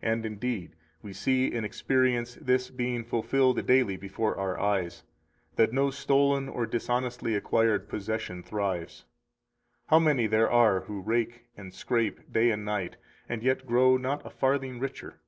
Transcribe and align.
243 0.00 0.12
And 0.12 0.26
indeed, 0.32 0.76
we 1.02 1.12
see 1.12 1.52
and 1.52 1.66
experience 1.66 2.36
this 2.40 2.70
being 2.70 3.02
fulfilled 3.02 3.66
daily 3.66 3.96
before 3.96 4.36
our 4.38 4.56
eyes, 4.60 5.02
that 5.56 5.72
no 5.72 5.90
stolen 5.90 6.48
or 6.48 6.66
dishonestly 6.66 7.34
acquired 7.34 7.88
possession 7.88 8.44
thrives. 8.44 9.06
How 9.88 9.98
many 9.98 10.28
there 10.28 10.48
are 10.52 10.82
who 10.82 11.00
rake 11.00 11.46
and 11.56 11.74
scrape 11.74 12.32
day 12.32 12.52
and 12.52 12.64
night, 12.64 12.96
and 13.28 13.42
yet 13.42 13.66
grow 13.66 13.96
not 13.96 14.24
a 14.24 14.30
farthing 14.30 14.78
richer! 14.78 15.18